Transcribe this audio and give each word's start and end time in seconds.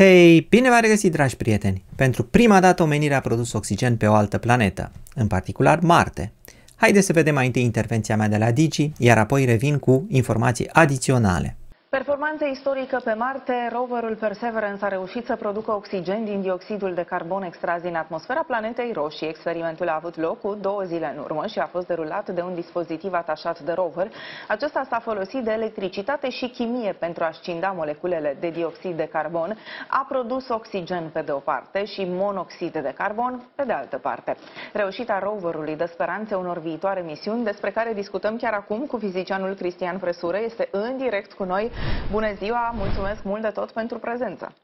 Hei, 0.00 0.46
bine 0.48 0.68
v-am 0.68 0.80
regăsit, 0.80 1.12
dragi 1.12 1.36
prieteni! 1.36 1.84
Pentru 1.96 2.24
prima 2.24 2.60
dată 2.60 2.82
omenirea 2.82 3.16
a 3.16 3.20
produs 3.20 3.52
oxigen 3.52 3.96
pe 3.96 4.06
o 4.06 4.14
altă 4.14 4.38
planetă, 4.38 4.90
în 5.14 5.26
particular 5.26 5.80
Marte. 5.80 6.32
Haideți 6.76 7.06
să 7.06 7.12
vedem 7.12 7.34
mai 7.34 7.46
întâi 7.46 7.62
intervenția 7.62 8.16
mea 8.16 8.28
de 8.28 8.36
la 8.36 8.50
Digi, 8.50 8.92
iar 8.98 9.18
apoi 9.18 9.44
revin 9.44 9.78
cu 9.78 10.06
informații 10.08 10.68
adiționale. 10.72 11.56
Performanță 11.90 12.44
istorică 12.44 13.00
pe 13.04 13.12
Marte, 13.12 13.68
roverul 13.72 14.16
Perseverance 14.16 14.84
a 14.84 14.88
reușit 14.88 15.26
să 15.26 15.36
producă 15.36 15.72
oxigen 15.72 16.24
din 16.24 16.40
dioxidul 16.40 16.94
de 16.94 17.02
carbon 17.02 17.42
extras 17.42 17.82
din 17.82 17.96
atmosfera 17.96 18.42
planetei 18.46 18.92
roșii. 18.92 19.28
Experimentul 19.28 19.88
a 19.88 19.94
avut 19.94 20.16
loc 20.16 20.40
cu 20.40 20.54
două 20.54 20.82
zile 20.82 21.12
în 21.16 21.22
urmă 21.22 21.46
și 21.46 21.58
a 21.58 21.66
fost 21.66 21.86
derulat 21.86 22.28
de 22.28 22.42
un 22.42 22.54
dispozitiv 22.54 23.12
atașat 23.12 23.60
de 23.60 23.72
rover. 23.72 24.10
Acesta 24.48 24.86
s-a 24.88 24.98
folosit 24.98 25.44
de 25.44 25.50
electricitate 25.50 26.30
și 26.30 26.48
chimie 26.48 26.92
pentru 26.92 27.24
a 27.24 27.30
scinda 27.32 27.70
moleculele 27.70 28.36
de 28.40 28.50
dioxid 28.50 28.96
de 28.96 29.08
carbon. 29.12 29.58
A 29.88 30.06
produs 30.08 30.48
oxigen 30.48 31.08
pe 31.12 31.20
de 31.20 31.32
o 31.32 31.38
parte 31.38 31.84
și 31.84 32.06
monoxid 32.08 32.72
de 32.72 32.94
carbon 32.96 33.42
pe 33.54 33.64
de 33.64 33.72
altă 33.72 33.98
parte. 33.98 34.36
Reușita 34.72 35.18
roverului 35.18 35.76
dă 35.76 35.86
speranțe 35.86 36.34
unor 36.34 36.58
viitoare 36.58 37.00
misiuni 37.00 37.44
despre 37.44 37.70
care 37.70 37.92
discutăm 37.92 38.36
chiar 38.36 38.52
acum 38.52 38.78
cu 38.86 38.96
fizicianul 38.96 39.54
Cristian 39.54 39.98
Fresură. 39.98 40.38
Este 40.38 40.68
în 40.70 40.96
direct 40.96 41.32
cu 41.32 41.44
noi. 41.44 41.70
Bună 42.10 42.32
ziua, 42.32 42.70
mulțumesc 42.70 43.22
mult 43.22 43.42
de 43.42 43.50
tot 43.50 43.70
pentru 43.70 43.98
prezență. 43.98 44.54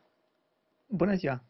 Bună 0.86 1.14
ziua! 1.14 1.40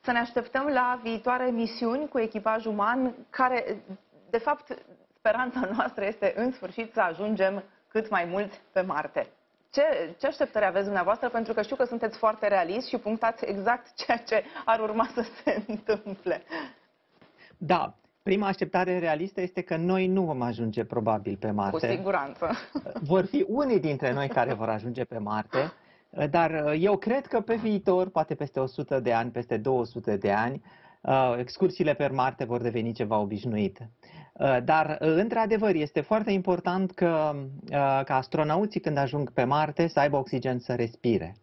Să 0.00 0.12
ne 0.12 0.18
așteptăm 0.18 0.66
la 0.66 1.00
viitoare 1.02 1.50
misiuni 1.50 2.08
cu 2.08 2.18
echipaj 2.18 2.64
uman, 2.64 3.14
care, 3.30 3.82
de 4.30 4.38
fapt, 4.38 4.84
speranța 5.18 5.60
noastră 5.76 6.04
este 6.04 6.32
în 6.36 6.52
sfârșit 6.52 6.92
să 6.92 7.00
ajungem 7.00 7.64
cât 7.88 8.10
mai 8.10 8.24
mult 8.24 8.52
pe 8.72 8.80
Marte. 8.80 9.28
Ce, 9.70 10.14
ce 10.18 10.26
așteptări 10.26 10.64
aveți 10.64 10.84
dumneavoastră? 10.84 11.28
Pentru 11.28 11.52
că 11.52 11.62
știu 11.62 11.76
că 11.76 11.84
sunteți 11.84 12.18
foarte 12.18 12.48
realist 12.48 12.88
și 12.88 12.98
punctați 12.98 13.44
exact 13.44 13.94
ceea 14.04 14.16
ce 14.18 14.44
ar 14.64 14.80
urma 14.80 15.08
să 15.14 15.22
se 15.22 15.62
întâmple. 15.66 16.42
Da, 17.58 17.94
Prima 18.24 18.46
așteptare 18.46 18.98
realistă 18.98 19.40
este 19.40 19.60
că 19.60 19.76
noi 19.76 20.06
nu 20.06 20.22
vom 20.22 20.42
ajunge 20.42 20.84
probabil 20.84 21.36
pe 21.36 21.50
Marte. 21.50 21.86
Cu 21.86 21.92
siguranță. 21.92 22.50
Vor 23.10 23.24
fi 23.24 23.44
unii 23.48 23.80
dintre 23.80 24.12
noi 24.12 24.28
care 24.28 24.54
vor 24.54 24.68
ajunge 24.68 25.04
pe 25.04 25.18
Marte, 25.18 25.72
dar 26.30 26.74
eu 26.78 26.96
cred 26.96 27.26
că 27.26 27.40
pe 27.40 27.54
viitor, 27.54 28.08
poate 28.08 28.34
peste 28.34 28.60
100 28.60 29.00
de 29.00 29.12
ani, 29.12 29.30
peste 29.30 29.56
200 29.56 30.16
de 30.16 30.32
ani, 30.32 30.62
uh, 31.00 31.34
excursiile 31.38 31.94
pe 31.94 32.08
Marte 32.08 32.44
vor 32.44 32.60
deveni 32.60 32.92
ceva 32.92 33.18
obișnuit. 33.18 33.78
Uh, 34.32 34.58
dar, 34.64 34.96
într-adevăr, 34.98 35.74
este 35.74 36.00
foarte 36.00 36.30
important 36.30 36.92
că, 36.92 37.32
uh, 37.34 38.00
că 38.04 38.12
astronauții, 38.12 38.80
când 38.80 38.96
ajung 38.96 39.32
pe 39.32 39.44
Marte, 39.44 39.86
să 39.86 40.00
aibă 40.00 40.16
oxigen 40.16 40.58
să 40.58 40.74
respire. 40.74 41.36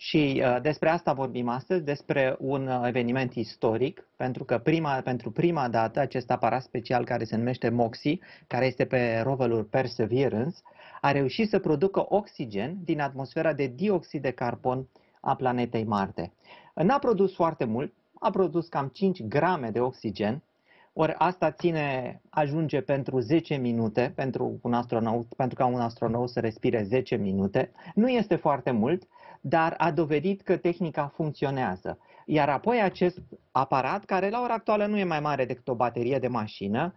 Și 0.00 0.42
uh, 0.44 0.60
despre 0.62 0.88
asta 0.88 1.12
vorbim 1.12 1.48
astăzi, 1.48 1.84
despre 1.84 2.36
un 2.38 2.66
uh, 2.66 2.82
eveniment 2.86 3.34
istoric, 3.34 4.08
pentru 4.16 4.44
că 4.44 4.58
prima, 4.58 5.00
pentru 5.00 5.30
prima 5.30 5.68
dată 5.68 6.00
acest 6.00 6.30
aparat 6.30 6.62
special 6.62 7.04
care 7.04 7.24
se 7.24 7.36
numește 7.36 7.68
MOXIE, 7.68 8.18
care 8.46 8.66
este 8.66 8.84
pe 8.84 9.20
roverul 9.24 9.64
Perseverance, 9.64 10.56
a 11.00 11.12
reușit 11.12 11.48
să 11.48 11.58
producă 11.58 12.06
oxigen 12.08 12.76
din 12.84 13.00
atmosfera 13.00 13.52
de 13.52 13.66
dioxid 13.66 14.22
de 14.22 14.30
carbon 14.30 14.88
a 15.20 15.34
planetei 15.34 15.84
Marte. 15.84 16.32
N-a 16.74 16.98
produs 16.98 17.34
foarte 17.34 17.64
mult, 17.64 17.92
a 18.14 18.30
produs 18.30 18.68
cam 18.68 18.88
5 18.88 19.22
grame 19.22 19.70
de 19.70 19.80
oxigen, 19.80 20.42
ori 20.92 21.14
asta 21.18 21.50
ține, 21.50 22.20
ajunge 22.30 22.80
pentru 22.80 23.18
10 23.18 23.54
minute, 23.54 24.12
pentru, 24.14 24.58
un 24.62 24.72
astronaut, 24.72 25.26
pentru 25.36 25.56
ca 25.56 25.66
un 25.66 25.80
astronaut 25.80 26.30
să 26.30 26.40
respire 26.40 26.82
10 26.82 27.16
minute. 27.16 27.70
Nu 27.94 28.08
este 28.08 28.36
foarte 28.36 28.70
mult, 28.70 29.02
dar 29.40 29.74
a 29.78 29.90
dovedit 29.90 30.42
că 30.42 30.56
tehnica 30.56 31.12
funcționează. 31.14 31.98
Iar 32.26 32.48
apoi 32.48 32.82
acest 32.82 33.18
aparat, 33.50 34.04
care 34.04 34.30
la 34.30 34.40
ora 34.40 34.54
actuală 34.54 34.86
nu 34.86 34.98
e 34.98 35.04
mai 35.04 35.20
mare 35.20 35.44
decât 35.44 35.68
o 35.68 35.74
baterie 35.74 36.18
de 36.18 36.28
mașină, 36.28 36.94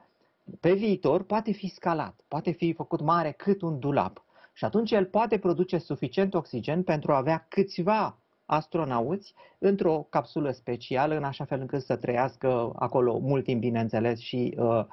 pe 0.60 0.74
viitor 0.74 1.24
poate 1.24 1.52
fi 1.52 1.68
scalat, 1.68 2.16
poate 2.28 2.52
fi 2.52 2.74
făcut 2.74 3.02
mare 3.02 3.32
cât 3.32 3.62
un 3.62 3.80
dulap. 3.80 4.24
Și 4.54 4.66
atunci 4.66 4.92
el 4.92 5.06
poate 5.06 5.38
produce 5.38 5.78
suficient 5.78 6.34
oxigen 6.34 6.84
pentru 6.84 7.12
a 7.12 7.18
avea 7.18 7.46
câțiva 7.50 8.18
astronauți 8.46 9.34
într-o 9.58 10.08
capsulă 10.10 10.52
specială, 10.52 11.16
în 11.16 11.24
așa 11.24 11.46
fel 11.46 11.60
încât 11.60 11.82
să 11.82 11.96
trăiască 11.96 12.72
acolo 12.76 13.18
mult 13.18 13.44
timp, 13.44 13.60
bineînțeles, 13.60 14.20
și, 14.20 14.56
uh, 14.58 14.86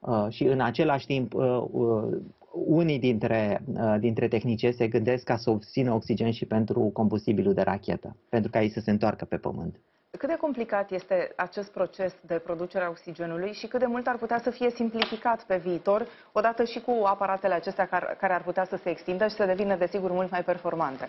uh, 0.00 0.26
și 0.28 0.44
în 0.44 0.60
același 0.60 1.06
timp 1.06 1.34
uh, 1.34 1.64
uh, 1.70 2.18
unii 2.52 2.98
dintre, 2.98 3.62
uh, 3.74 3.96
dintre 3.98 4.28
tehnicieni 4.28 4.74
se 4.74 4.88
gândesc 4.88 5.24
ca 5.24 5.36
să 5.36 5.50
obțină 5.50 5.92
oxigen 5.92 6.30
și 6.30 6.46
pentru 6.46 6.80
combustibilul 6.80 7.54
de 7.54 7.62
rachetă, 7.62 8.16
pentru 8.28 8.50
ca 8.50 8.62
ei 8.62 8.70
să 8.70 8.80
se 8.80 8.90
întoarcă 8.90 9.24
pe 9.24 9.36
Pământ. 9.36 9.76
Cât 10.18 10.28
de 10.28 10.36
complicat 10.36 10.90
este 10.90 11.32
acest 11.36 11.72
proces 11.72 12.14
de 12.26 12.34
producere 12.34 12.84
a 12.84 12.88
oxigenului 12.88 13.52
și 13.52 13.66
cât 13.66 13.80
de 13.80 13.86
mult 13.86 14.06
ar 14.06 14.16
putea 14.16 14.38
să 14.38 14.50
fie 14.50 14.70
simplificat 14.70 15.44
pe 15.44 15.56
viitor, 15.56 16.06
odată 16.32 16.64
și 16.64 16.80
cu 16.80 17.02
aparatele 17.04 17.54
acestea 17.54 17.86
care 18.18 18.32
ar 18.32 18.42
putea 18.42 18.64
să 18.64 18.76
se 18.82 18.90
extindă 18.90 19.28
și 19.28 19.34
să 19.34 19.44
devină, 19.44 19.76
desigur, 19.76 20.10
mult 20.10 20.30
mai 20.30 20.44
performante? 20.44 21.08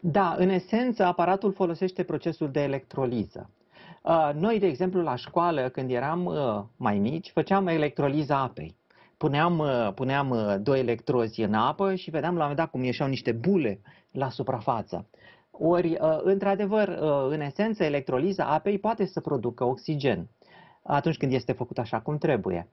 Da, 0.00 0.34
în 0.38 0.48
esență, 0.48 1.04
aparatul 1.04 1.52
folosește 1.52 2.02
procesul 2.02 2.50
de 2.50 2.62
electroliză. 2.62 3.50
Uh, 4.02 4.30
noi, 4.34 4.58
de 4.58 4.66
exemplu, 4.66 5.02
la 5.02 5.16
școală, 5.16 5.68
când 5.68 5.90
eram 5.90 6.24
uh, 6.24 6.62
mai 6.76 6.98
mici, 6.98 7.30
făceam 7.30 7.66
electroliza 7.66 8.38
apei 8.38 8.78
puneam, 9.20 9.58
uh, 9.58 9.92
puneam 9.94 10.30
uh, 10.30 10.54
doi 10.60 10.78
electrozi 10.78 11.40
în 11.40 11.54
apă 11.54 11.94
și 11.94 12.10
vedeam 12.10 12.32
la 12.32 12.38
un 12.38 12.48
moment 12.48 12.58
dat 12.58 12.70
cum 12.70 12.82
ieșeau 12.82 13.08
niște 13.08 13.32
bule 13.32 13.80
la 14.10 14.28
suprafață. 14.28 15.08
Ori, 15.50 15.98
uh, 16.00 16.18
într-adevăr, 16.22 16.88
în 17.28 17.40
esență, 17.40 17.84
electroliza 17.84 18.44
apei 18.44 18.78
poate 18.78 19.06
să 19.06 19.20
producă 19.20 19.64
oxigen 19.64 20.28
atunci 20.82 21.16
când 21.16 21.32
este 21.32 21.52
făcut 21.52 21.78
așa 21.78 22.00
cum 22.00 22.18
trebuie. 22.18 22.68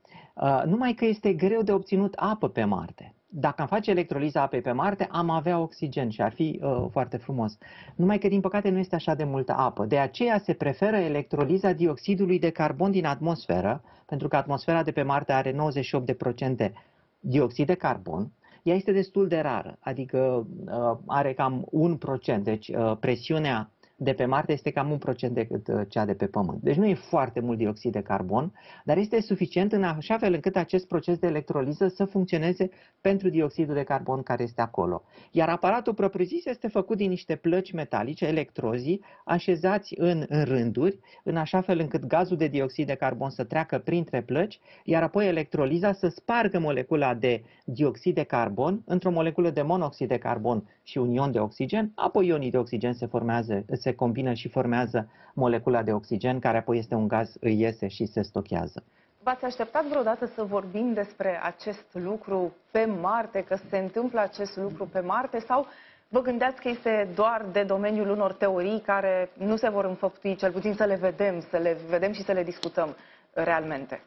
Numai 0.65 0.93
că 0.93 1.05
este 1.05 1.33
greu 1.33 1.61
de 1.61 1.71
obținut 1.71 2.13
apă 2.15 2.49
pe 2.49 2.63
Marte 2.63 3.16
dacă 3.29 3.61
am 3.61 3.67
face 3.67 3.91
electroliza 3.91 4.41
apei 4.41 4.61
pe 4.61 4.71
Marte, 4.71 5.07
am 5.11 5.29
avea 5.29 5.59
oxigen 5.59 6.09
și 6.09 6.21
ar 6.21 6.31
fi 6.33 6.59
uh, 6.63 6.85
foarte 6.91 7.17
frumos. 7.17 7.57
Numai 7.95 8.17
că, 8.17 8.27
din 8.27 8.41
păcate, 8.41 8.69
nu 8.69 8.77
este 8.77 8.95
așa 8.95 9.15
de 9.15 9.23
multă 9.23 9.53
apă. 9.57 9.85
De 9.85 9.97
aceea 9.97 10.37
se 10.37 10.53
preferă 10.53 10.95
electroliza 10.95 11.71
dioxidului 11.71 12.39
de 12.39 12.49
carbon 12.49 12.91
din 12.91 13.05
atmosferă, 13.05 13.81
pentru 14.05 14.27
că 14.27 14.35
atmosfera 14.35 14.83
de 14.83 14.91
pe 14.91 15.01
Marte 15.01 15.31
are 15.31 15.55
98% 16.67 16.71
dioxid 17.19 17.65
de 17.65 17.73
carbon. 17.73 18.31
Ea 18.63 18.75
este 18.75 18.91
destul 18.91 19.27
de 19.27 19.39
rară, 19.39 19.77
adică 19.79 20.47
uh, 20.65 20.97
are 21.05 21.33
cam 21.33 21.67
1%, 22.37 22.41
deci 22.41 22.67
uh, 22.67 22.97
presiunea 22.99 23.69
de 23.99 24.13
pe 24.13 24.25
Marte 24.25 24.51
este 24.51 24.71
cam 24.71 24.91
un 24.91 24.97
procent 24.97 25.33
decât 25.33 25.67
uh, 25.67 25.81
cea 25.87 26.05
de 26.05 26.13
pe 26.13 26.25
Pământ. 26.25 26.61
Deci 26.61 26.75
nu 26.75 26.85
e 26.85 26.93
foarte 26.93 27.39
mult 27.39 27.57
dioxid 27.57 27.91
de 27.91 28.01
carbon, 28.01 28.53
dar 28.83 28.97
este 28.97 29.21
suficient 29.21 29.71
în 29.71 29.83
așa 29.83 30.17
fel 30.17 30.33
încât 30.33 30.55
acest 30.55 30.87
proces 30.87 31.17
de 31.17 31.27
electroliză 31.27 31.87
să 31.87 32.05
funcționeze 32.05 32.69
pentru 33.01 33.29
dioxidul 33.29 33.73
de 33.73 33.83
carbon 33.83 34.23
care 34.23 34.43
este 34.43 34.61
acolo. 34.61 35.03
Iar 35.31 35.49
aparatul 35.49 35.93
propriu-zis 35.93 36.45
este 36.45 36.67
făcut 36.67 36.97
din 36.97 37.09
niște 37.09 37.35
plăci 37.35 37.71
metalice, 37.71 38.25
electrozii, 38.25 39.01
așezați 39.25 39.93
în, 39.97 40.25
în 40.29 40.43
rânduri, 40.43 40.99
în 41.23 41.37
așa 41.37 41.61
fel 41.61 41.79
încât 41.79 42.05
gazul 42.05 42.37
de 42.37 42.47
dioxid 42.47 42.87
de 42.87 42.95
carbon 42.95 43.29
să 43.29 43.43
treacă 43.43 43.77
printre 43.77 44.21
plăci, 44.21 44.59
iar 44.83 45.03
apoi 45.03 45.27
electroliza 45.27 45.93
să 45.93 46.07
spargă 46.07 46.59
molecula 46.59 47.13
de 47.13 47.43
dioxid 47.65 48.15
de 48.15 48.23
carbon 48.23 48.81
într-o 48.85 49.11
moleculă 49.11 49.49
de 49.49 49.61
monoxid 49.61 50.07
de 50.07 50.17
carbon 50.17 50.63
și 50.87 50.97
un 50.97 51.11
ion 51.11 51.31
de 51.31 51.39
oxigen, 51.39 51.91
apoi 51.95 52.27
ionii 52.27 52.51
de 52.51 52.57
oxigen 52.57 52.93
se 52.93 53.05
formează, 53.05 53.65
se 53.71 53.93
combină 53.93 54.33
și 54.33 54.49
formează 54.49 55.09
molecula 55.33 55.83
de 55.83 55.93
oxigen, 55.93 56.39
care 56.39 56.57
apoi 56.57 56.77
este 56.77 56.95
un 56.95 57.07
gaz, 57.07 57.35
îi 57.39 57.59
iese 57.59 57.87
și 57.87 58.05
se 58.05 58.21
stochează. 58.21 58.83
V-ați 59.23 59.45
așteptat 59.45 59.85
vreodată 59.85 60.25
să 60.25 60.43
vorbim 60.43 60.93
despre 60.93 61.39
acest 61.43 61.85
lucru 61.91 62.53
pe 62.71 62.85
Marte, 62.85 63.43
că 63.43 63.55
se 63.69 63.77
întâmplă 63.77 64.19
acest 64.19 64.57
lucru 64.57 64.85
pe 64.91 64.99
Marte 64.99 65.39
sau 65.39 65.65
vă 66.07 66.21
gândeați 66.21 66.61
că 66.61 66.69
este 66.69 67.09
doar 67.15 67.45
de 67.51 67.63
domeniul 67.63 68.09
unor 68.09 68.33
teorii 68.33 68.79
care 68.79 69.29
nu 69.37 69.55
se 69.55 69.69
vor 69.69 69.85
înfăptui, 69.85 70.35
cel 70.35 70.51
puțin 70.51 70.73
să 70.73 70.83
le 70.83 70.95
vedem, 70.95 71.39
să 71.49 71.57
le 71.57 71.77
vedem 71.89 72.11
și 72.11 72.23
să 72.23 72.31
le 72.31 72.43
discutăm 72.43 72.95
realmente? 73.33 74.01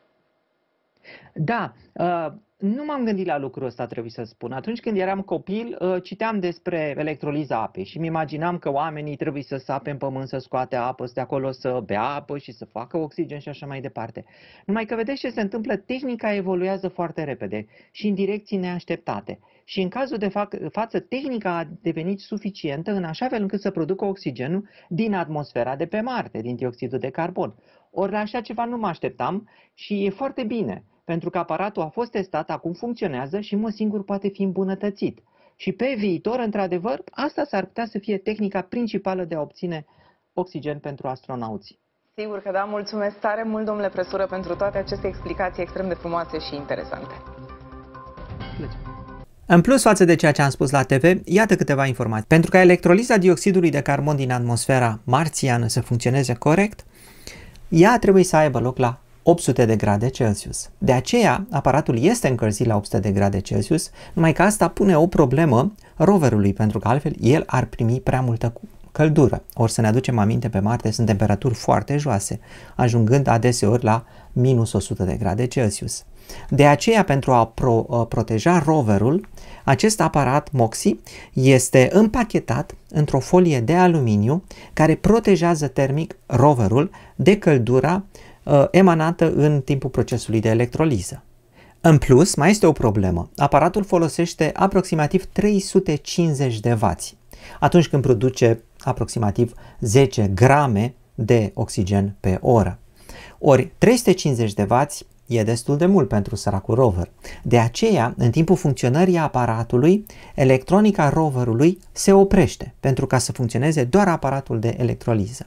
Da, 1.35 1.73
uh, 1.93 2.33
nu 2.61 2.85
m-am 2.85 3.05
gândit 3.05 3.27
la 3.27 3.39
lucrul 3.39 3.67
ăsta, 3.67 3.87
trebuie 3.87 4.11
să 4.11 4.23
spun. 4.23 4.53
Atunci 4.53 4.81
când 4.81 4.97
eram 4.97 5.21
copil, 5.21 5.77
uh, 5.81 6.03
citeam 6.03 6.41
despre 6.41 6.95
electroliza 6.99 7.63
apei 7.63 7.85
și 7.85 7.99
mi 7.99 8.07
imaginam 8.07 8.59
că 8.59 8.71
oamenii 8.71 9.17
trebuie 9.17 9.43
să 9.43 9.57
sape 9.57 9.91
în 9.91 9.97
pământ, 9.97 10.29
să 10.29 10.39
scoate 10.39 10.77
apă, 10.77 11.07
să 11.07 11.13
de 11.15 11.21
acolo 11.21 11.51
să 11.51 11.83
bea 11.85 12.03
apă 12.03 12.39
și 12.39 12.53
să 12.53 12.65
facă 12.65 12.97
oxigen 12.97 13.39
și 13.39 13.49
așa 13.49 13.67
mai 13.67 13.81
departe. 13.81 14.25
Numai 14.67 14.85
că 14.85 14.95
vedeți 14.95 15.21
ce 15.21 15.31
se 15.31 15.41
întâmplă, 15.41 15.77
tehnica 15.77 16.35
evoluează 16.35 16.89
foarte 16.89 17.25
repede 17.25 17.67
și 17.91 18.07
în 18.07 18.15
direcții 18.15 18.57
neașteptate. 18.57 19.39
Și 19.65 19.81
în 19.81 19.89
cazul 19.89 20.19
de 20.19 20.29
fa- 20.29 20.71
față, 20.73 21.01
tehnica 21.01 21.59
a 21.59 21.69
devenit 21.83 22.21
suficientă 22.21 22.93
în 22.93 23.05
așa 23.05 23.29
fel 23.29 23.43
încât 23.43 23.61
să 23.61 23.71
producă 23.71 24.05
oxigenul 24.05 24.69
din 24.89 25.15
atmosfera 25.15 25.77
de 25.77 25.87
pe 25.87 26.01
Marte, 26.01 26.41
din 26.41 26.57
dioxidul 26.57 26.99
de 26.99 27.11
carbon. 27.11 27.55
Ori 27.91 28.13
la 28.13 28.19
așa 28.19 28.41
ceva 28.41 28.65
nu 28.65 28.77
mă 28.77 28.87
așteptam 28.87 29.49
și 29.75 30.05
e 30.05 30.11
foarte 30.11 30.45
bine 30.45 30.85
pentru 31.11 31.31
că 31.31 31.39
aparatul 31.39 31.83
a 31.83 31.89
fost 31.89 32.11
testat, 32.11 32.51
acum 32.51 32.73
funcționează 32.73 33.41
și 33.41 33.57
mă 33.57 33.71
singur 33.71 34.05
poate 34.05 34.29
fi 34.29 34.43
îmbunătățit. 34.43 35.19
Și 35.57 35.73
pe 35.73 35.95
viitor, 35.99 36.39
într-adevăr, 36.39 37.03
asta 37.11 37.45
s-ar 37.45 37.65
putea 37.65 37.87
să 37.87 37.99
fie 37.99 38.19
tehnica 38.19 38.61
principală 38.61 39.25
de 39.25 39.35
a 39.35 39.41
obține 39.41 39.85
oxigen 40.33 40.79
pentru 40.79 41.09
astronauți. 41.09 41.79
Sigur 42.17 42.39
că 42.43 42.51
da, 42.53 42.65
mulțumesc 42.65 43.19
tare 43.19 43.43
mult, 43.43 43.65
domnule 43.65 43.89
Presură, 43.89 44.27
pentru 44.27 44.55
toate 44.57 44.79
aceste 44.79 45.07
explicații 45.07 45.63
extrem 45.63 45.89
de 45.89 45.95
frumoase 45.95 46.39
și 46.39 46.55
interesante. 46.55 47.15
În 49.47 49.61
plus 49.61 49.83
față 49.83 50.05
de 50.05 50.15
ceea 50.15 50.33
ce 50.33 50.43
am 50.43 50.51
spus 50.51 50.71
la 50.71 50.83
TV, 50.83 51.21
iată 51.25 51.57
câteva 51.57 51.87
informații. 51.87 52.27
Pentru 52.29 52.51
ca 52.51 52.61
electroliza 52.61 53.17
dioxidului 53.17 53.71
de 53.71 53.83
carbon 53.83 54.17
din 54.17 54.33
atmosfera 54.33 55.01
marțiană 55.05 55.67
să 55.67 55.81
funcționeze 55.81 56.35
corect, 56.35 56.85
ea 57.69 57.99
trebuie 57.99 58.25
să 58.25 58.37
aibă 58.37 58.59
loc 58.61 58.79
la 58.79 59.01
800 59.23 59.65
de 59.65 59.77
grade 59.77 60.09
Celsius. 60.09 60.71
De 60.79 60.93
aceea, 60.93 61.47
aparatul 61.51 61.99
este 61.99 62.29
încălzit 62.29 62.67
la 62.67 62.77
800 62.77 62.99
de 62.99 63.11
grade 63.11 63.41
Celsius, 63.41 63.91
numai 64.13 64.33
că 64.33 64.43
asta 64.43 64.69
pune 64.69 64.97
o 64.97 65.07
problemă 65.07 65.73
roverului, 65.97 66.53
pentru 66.53 66.79
că 66.79 66.89
altfel 66.89 67.15
el 67.21 67.43
ar 67.47 67.65
primi 67.65 68.01
prea 68.01 68.21
multă 68.21 68.53
căldură. 68.93 69.43
Ori 69.55 69.73
să 69.73 69.81
ne 69.81 69.87
aducem 69.87 70.19
aminte, 70.19 70.49
pe 70.49 70.59
Marte 70.59 70.91
sunt 70.91 71.07
temperaturi 71.07 71.55
foarte 71.55 71.97
joase, 71.97 72.41
ajungând 72.75 73.27
adeseori 73.27 73.85
la 73.85 74.05
minus 74.33 74.73
100 74.73 75.05
de 75.05 75.15
grade 75.15 75.47
Celsius. 75.47 76.05
De 76.49 76.67
aceea, 76.67 77.05
pentru 77.05 77.33
a 77.33 77.47
pro, 77.47 77.87
uh, 77.89 78.07
proteja 78.09 78.59
roverul, 78.59 79.29
acest 79.65 80.01
aparat 80.01 80.49
MOXIE 80.53 80.99
este 81.33 81.89
împachetat 81.93 82.75
într-o 82.89 83.19
folie 83.19 83.61
de 83.61 83.75
aluminiu 83.75 84.43
care 84.73 84.95
protejează 84.95 85.67
termic 85.69 86.17
roverul 86.27 86.91
de 87.17 87.39
căldura 87.39 87.95
uh, 87.95 88.30
emanată 88.71 89.33
în 89.33 89.61
timpul 89.61 89.91
procesului 89.91 90.41
de 90.41 90.49
electroliză. 90.49 91.23
În 91.81 91.99
plus, 91.99 92.35
mai 92.35 92.51
este 92.51 92.67
o 92.67 92.73
problemă. 92.73 93.31
Aparatul 93.37 93.85
folosește 93.85 94.51
aproximativ 94.55 95.25
350 95.25 96.61
de 96.61 96.79
W 96.81 96.87
atunci 97.61 97.89
când 97.89 98.03
produce 98.03 98.63
aproximativ 98.79 99.53
10 99.81 100.31
grame 100.35 100.95
de 101.15 101.51
oxigen 101.55 102.17
pe 102.21 102.39
oră. 102.41 102.79
Ori 103.39 103.73
350 103.79 104.53
de 104.53 104.67
W 104.69 104.75
e 105.27 105.43
destul 105.43 105.77
de 105.77 105.87
mult 105.87 106.09
pentru 106.09 106.37
săracul 106.37 106.75
rover. 106.75 107.11
De 107.43 107.59
aceea, 107.59 108.15
în 108.17 108.31
timpul 108.31 108.57
funcționării 108.57 109.19
aparatului, 109.19 110.07
electronica 110.35 111.09
roverului 111.09 111.79
se 111.93 112.13
oprește 112.13 112.75
pentru 112.81 113.07
ca 113.07 113.19
să 113.19 113.33
funcționeze 113.33 113.85
doar 113.85 114.09
aparatul 114.09 114.59
de 114.59 114.75
electroliză. 114.79 115.47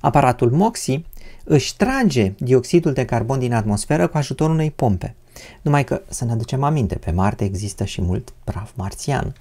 Aparatul 0.00 0.50
MOXIE 0.50 1.04
își 1.44 1.76
trage 1.76 2.32
dioxidul 2.38 2.92
de 2.92 3.04
carbon 3.04 3.38
din 3.38 3.54
atmosferă 3.54 4.06
cu 4.06 4.16
ajutorul 4.16 4.54
unei 4.54 4.70
pompe. 4.70 5.14
Numai 5.62 5.84
că, 5.84 6.02
să 6.08 6.24
ne 6.24 6.32
aducem 6.32 6.62
aminte, 6.62 6.94
pe 6.94 7.10
Marte 7.10 7.44
există 7.44 7.84
și 7.84 8.02
mult 8.02 8.32
praf 8.44 8.70
marțian. 8.74 9.34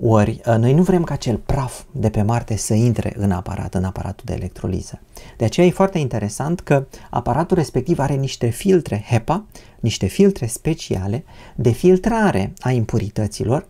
Ori 0.00 0.40
ă, 0.46 0.56
noi 0.56 0.72
nu 0.72 0.82
vrem 0.82 1.04
ca 1.04 1.14
acel 1.14 1.36
praf 1.36 1.82
de 1.90 2.10
pe 2.10 2.22
Marte 2.22 2.56
să 2.56 2.74
intre 2.74 3.12
în 3.16 3.30
aparat, 3.30 3.74
în 3.74 3.84
aparatul 3.84 4.24
de 4.26 4.32
electroliză. 4.32 5.00
De 5.36 5.44
aceea 5.44 5.66
e 5.66 5.70
foarte 5.70 5.98
interesant 5.98 6.60
că 6.60 6.86
aparatul 7.10 7.56
respectiv 7.56 7.98
are 7.98 8.14
niște 8.14 8.48
filtre 8.48 9.04
HEPA, 9.08 9.44
niște 9.80 10.06
filtre 10.06 10.46
speciale 10.46 11.24
de 11.54 11.70
filtrare 11.70 12.52
a 12.60 12.70
impurităților 12.70 13.68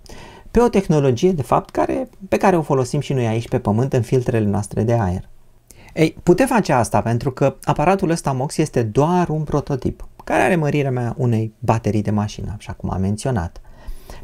pe 0.51 0.63
o 0.63 0.69
tehnologie, 0.69 1.33
de 1.33 1.43
fapt, 1.43 1.71
care, 1.71 2.09
pe 2.29 2.37
care 2.37 2.57
o 2.57 2.63
folosim 2.63 3.01
și 3.01 3.13
noi 3.13 3.27
aici 3.27 3.49
pe 3.49 3.59
Pământ 3.59 3.93
în 3.93 4.03
filtrele 4.03 4.47
noastre 4.47 4.83
de 4.83 4.93
aer. 4.93 5.29
Ei, 5.97 6.17
putem 6.23 6.47
face 6.47 6.73
asta 6.73 7.01
pentru 7.01 7.31
că 7.31 7.57
aparatul 7.63 8.11
ăsta 8.11 8.33
MOX 8.33 8.57
este 8.57 8.83
doar 8.83 9.29
un 9.29 9.43
prototip, 9.43 10.09
care 10.25 10.43
are 10.43 10.57
mărirea 10.57 10.91
mea 10.91 11.15
unei 11.17 11.53
baterii 11.59 12.03
de 12.03 12.11
mașină, 12.11 12.55
așa 12.57 12.73
cum 12.73 12.91
am 12.91 13.01
menționat. 13.01 13.61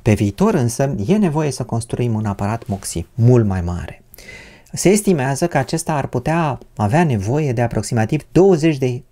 Pe 0.03 0.13
viitor 0.13 0.55
însă 0.55 0.95
e 1.07 1.17
nevoie 1.17 1.51
să 1.51 1.65
construim 1.65 2.15
un 2.15 2.25
aparat 2.25 2.67
MOXI 2.67 3.07
mult 3.15 3.47
mai 3.47 3.61
mare. 3.61 4.03
Se 4.73 4.89
estimează 4.89 5.47
că 5.47 5.59
acesta 5.59 5.95
ar 5.95 6.07
putea 6.07 6.59
avea 6.77 7.05
nevoie 7.05 7.53
de 7.53 7.63
aproximativ 7.63 8.27
20 8.33 8.79
de 8.79 9.03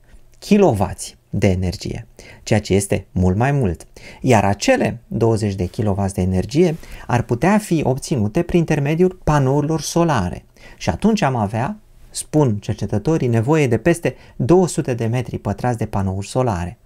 kW 0.49 0.91
de 1.31 1.49
energie, 1.49 2.07
ceea 2.43 2.61
ce 2.61 2.75
este 2.75 3.07
mult 3.12 3.37
mai 3.37 3.53
mult. 3.53 3.87
Iar 4.21 4.45
acele 4.45 5.01
20 5.07 5.55
de 5.55 5.69
kW 5.69 6.05
de 6.15 6.21
energie 6.21 6.77
ar 7.07 7.23
putea 7.23 7.59
fi 7.59 7.81
obținute 7.85 8.43
prin 8.43 8.59
intermediul 8.59 9.21
panourilor 9.25 9.81
solare. 9.81 10.45
Și 10.77 10.91
atunci 10.91 11.23
am 11.23 11.37
avea, 11.37 11.79
spun 12.11 12.57
cercetătorii, 12.57 13.29
nevoie 13.29 13.67
de 13.67 13.79
peste 13.79 14.15
200 14.37 14.95
de 14.95 15.07
metri 15.07 15.39
pătrați 15.39 15.79
de 15.79 15.87
panouri 15.87 16.27
solare. 16.27 16.79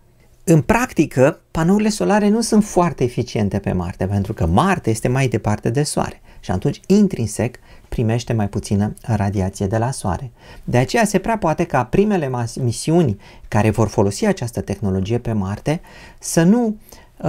În 0.44 0.61
practică, 0.61 1.41
panourile 1.50 1.88
solare 1.88 2.29
nu 2.29 2.41
sunt 2.41 2.65
foarte 2.65 3.05
eficiente 3.05 3.59
pe 3.59 3.73
Marte, 3.73 4.06
pentru 4.06 4.32
că 4.32 4.47
Marte 4.47 4.91
este 4.91 5.09
mai 5.09 5.29
departe 5.29 5.71
de 5.71 5.82
Soare 5.82 6.21
și 6.41 6.50
atunci, 6.50 6.81
intrinsec, 6.87 7.56
primește 7.88 8.32
mai 8.32 8.49
puțină 8.49 8.94
radiație 9.03 9.67
de 9.67 9.79
la 9.79 9.91
Soare. 9.91 10.31
De 10.65 10.79
aceea 10.79 11.05
se 11.05 11.19
prea 11.19 11.38
poate 11.38 11.65
ca 11.65 11.85
primele 11.85 12.31
misiuni 12.61 13.21
care 13.49 13.71
vor 13.71 13.88
folosi 13.88 14.26
această 14.26 14.61
tehnologie 14.61 15.19
pe 15.19 15.32
Marte 15.32 15.81
să 16.19 16.43
nu, 16.43 16.67
uh, 16.67 16.75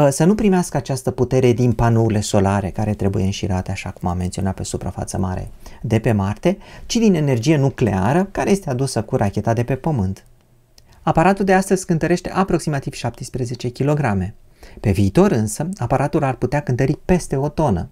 să 0.10 0.24
nu 0.24 0.36
primească 0.36 0.78
această 0.78 1.12
putere 1.12 1.52
din 1.52 1.72
panourile 1.72 2.20
solare 2.20 2.70
care 2.70 2.94
trebuie 2.94 3.24
înșirate, 3.24 3.72
așa 3.72 3.90
cum 3.90 4.10
am 4.10 4.18
menționat 4.18 4.56
pe 4.56 4.64
suprafață 4.64 5.18
mare, 5.18 5.52
de 5.82 6.00
pe 6.00 6.12
Marte, 6.12 6.58
ci 6.86 6.96
din 6.96 7.14
energie 7.14 7.58
nucleară 7.58 8.28
care 8.32 8.50
este 8.50 8.70
adusă 8.70 9.02
cu 9.02 9.16
racheta 9.16 9.54
de 9.54 9.64
pe 9.64 9.76
Pământ. 9.76 10.26
Aparatul 11.02 11.46
de 11.46 11.54
astăzi 11.54 11.86
cântărește 11.86 12.32
aproximativ 12.32 12.94
17 12.94 13.72
kg. 13.72 14.34
Pe 14.80 14.92
viitor 14.92 15.32
însă, 15.32 15.70
aparatul 15.78 16.24
ar 16.24 16.36
putea 16.36 16.60
cântări 16.60 16.98
peste 17.06 17.36
o 17.36 17.50
tonă. 17.50 17.90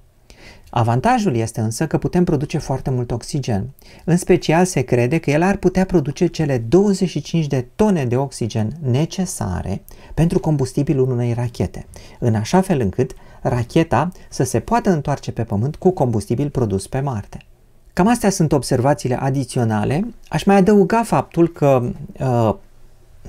Avantajul 0.69 1.35
este 1.35 1.61
însă 1.61 1.87
că 1.87 1.97
putem 1.97 2.23
produce 2.23 2.57
foarte 2.57 2.89
mult 2.89 3.11
oxigen. 3.11 3.69
În 4.05 4.17
special 4.17 4.65
se 4.65 4.81
crede 4.81 5.17
că 5.17 5.31
el 5.31 5.41
ar 5.41 5.55
putea 5.55 5.85
produce 5.85 6.25
cele 6.25 6.57
25 6.57 7.47
de 7.47 7.65
tone 7.75 8.05
de 8.05 8.15
oxigen 8.15 8.77
necesare 8.81 9.81
pentru 10.13 10.39
combustibilul 10.39 11.11
unei 11.11 11.33
rachete, 11.33 11.85
în 12.19 12.35
așa 12.35 12.61
fel 12.61 12.79
încât 12.79 13.11
racheta 13.41 14.11
să 14.29 14.43
se 14.43 14.59
poată 14.59 14.89
întoarce 14.89 15.31
pe 15.31 15.43
Pământ 15.43 15.75
cu 15.75 15.89
combustibil 15.91 16.49
produs 16.49 16.87
pe 16.87 16.99
Marte. 16.99 17.37
Cam 17.93 18.07
astea 18.07 18.29
sunt 18.29 18.51
observațiile 18.51 19.19
adiționale. 19.21 20.13
Aș 20.27 20.43
mai 20.43 20.55
adăuga 20.55 21.03
faptul 21.03 21.47
că 21.47 21.91
uh, 22.19 22.55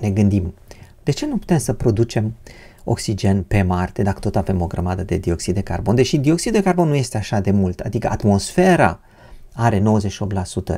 ne 0.00 0.11
gândim, 0.11 0.55
de 1.02 1.11
ce 1.11 1.26
nu 1.26 1.37
putem 1.37 1.58
să 1.58 1.72
producem 1.72 2.34
oxigen 2.84 3.42
pe 3.42 3.62
Marte 3.62 4.02
dacă 4.02 4.19
tot 4.19 4.36
avem 4.36 4.60
o 4.60 4.66
grămadă 4.66 5.02
de 5.02 5.16
dioxid 5.16 5.54
de 5.54 5.60
carbon? 5.60 5.94
Deși 5.94 6.19
dioxid 6.19 6.52
de 6.52 6.62
carbon 6.62 6.88
nu 6.88 6.94
este 6.94 7.16
așa 7.16 7.40
de 7.40 7.50
mult, 7.50 7.81
adică 7.81 8.08
atmosfera 8.10 9.00
are 9.52 9.81
98% 9.81 9.82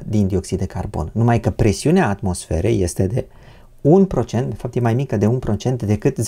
din 0.06 0.26
dioxid 0.26 0.58
de 0.58 0.66
carbon, 0.66 1.10
numai 1.12 1.40
că 1.40 1.50
presiunea 1.50 2.08
atmosferei 2.08 2.82
este 2.82 3.06
de 3.06 3.24
1%, 3.86 4.30
de 4.30 4.54
fapt 4.56 4.74
e 4.74 4.80
mai 4.80 4.94
mică 4.94 5.16
de 5.16 5.38
1% 5.72 5.76
decât 5.76 6.18
0,6, 6.20 6.22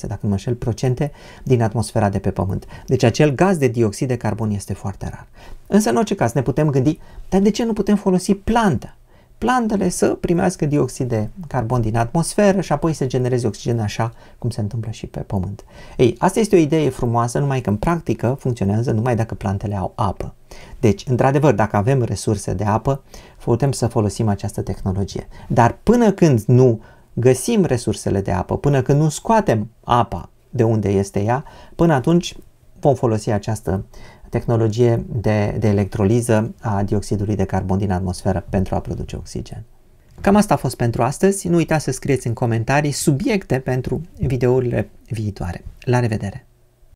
dacă 0.00 0.18
nu 0.20 0.28
mă 0.28 0.30
înșel, 0.30 0.54
procente 0.54 1.12
din 1.42 1.62
atmosfera 1.62 2.08
de 2.08 2.18
pe 2.18 2.30
Pământ. 2.30 2.66
Deci 2.86 3.02
acel 3.02 3.34
gaz 3.34 3.56
de 3.56 3.66
dioxid 3.68 4.08
de 4.08 4.16
carbon 4.16 4.50
este 4.50 4.72
foarte 4.72 5.08
rar. 5.10 5.26
Însă, 5.66 5.90
în 5.90 5.96
orice 5.96 6.14
caz, 6.14 6.32
ne 6.32 6.42
putem 6.42 6.70
gândi, 6.70 6.98
dar 7.28 7.40
de 7.40 7.50
ce 7.50 7.64
nu 7.64 7.72
putem 7.72 7.96
folosi 7.96 8.34
planta? 8.34 8.96
Plantele 9.40 9.88
să 9.88 10.06
primească 10.06 10.66
dioxid 10.66 11.08
de 11.08 11.28
carbon 11.46 11.80
din 11.80 11.96
atmosferă 11.96 12.60
și 12.60 12.72
apoi 12.72 12.92
să 12.92 13.06
genereze 13.06 13.46
oxigen 13.46 13.78
așa 13.78 14.12
cum 14.38 14.50
se 14.50 14.60
întâmplă 14.60 14.90
și 14.90 15.06
pe 15.06 15.20
Pământ. 15.20 15.64
Ei, 15.96 16.14
asta 16.18 16.40
este 16.40 16.56
o 16.56 16.58
idee 16.58 16.88
frumoasă, 16.88 17.38
numai 17.38 17.60
că 17.60 17.70
în 17.70 17.76
practică 17.76 18.36
funcționează 18.38 18.90
numai 18.90 19.16
dacă 19.16 19.34
plantele 19.34 19.76
au 19.76 19.92
apă. 19.94 20.34
Deci, 20.80 21.04
într-adevăr, 21.08 21.54
dacă 21.54 21.76
avem 21.76 22.02
resurse 22.02 22.54
de 22.54 22.64
apă, 22.64 23.02
putem 23.44 23.72
să 23.72 23.86
folosim 23.86 24.28
această 24.28 24.62
tehnologie. 24.62 25.28
Dar 25.48 25.78
până 25.82 26.12
când 26.12 26.40
nu 26.46 26.80
găsim 27.12 27.64
resursele 27.64 28.20
de 28.20 28.32
apă, 28.32 28.56
până 28.56 28.82
când 28.82 29.00
nu 29.00 29.08
scoatem 29.08 29.70
apa 29.84 30.30
de 30.50 30.62
unde 30.62 30.88
este 30.88 31.22
ea, 31.22 31.44
până 31.74 31.94
atunci 31.94 32.36
vom 32.80 32.94
folosi 32.94 33.30
această 33.30 33.84
tehnologie 34.30 35.04
de, 35.12 35.56
de 35.58 35.68
electroliză 35.68 36.54
a 36.60 36.82
dioxidului 36.82 37.36
de 37.36 37.44
carbon 37.44 37.78
din 37.78 37.90
atmosferă 37.90 38.44
pentru 38.48 38.74
a 38.74 38.80
produce 38.80 39.16
oxigen. 39.16 39.64
Cam 40.20 40.36
asta 40.36 40.54
a 40.54 40.56
fost 40.56 40.76
pentru 40.76 41.02
astăzi. 41.02 41.48
Nu 41.48 41.56
uitați 41.56 41.84
să 41.84 41.90
scrieți 41.90 42.26
în 42.26 42.32
comentarii 42.32 42.90
subiecte 42.90 43.58
pentru 43.58 44.00
videourile 44.18 44.90
viitoare. 45.08 45.64
La 45.80 46.00
revedere! 46.00 46.49